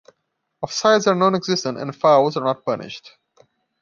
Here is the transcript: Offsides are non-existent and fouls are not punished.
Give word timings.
Offsides 0.65 1.05
are 1.05 1.13
non-existent 1.13 1.77
and 1.77 1.95
fouls 1.95 2.35
are 2.35 2.43
not 2.43 2.65
punished. 2.65 3.19